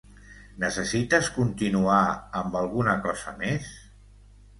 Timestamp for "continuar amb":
1.35-2.57